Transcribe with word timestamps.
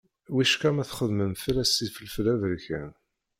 Wicqa 0.35 0.69
ma 0.75 0.83
txedmem-as 0.89 1.73
ifelfel 1.85 2.27
aberkan. 2.33 2.91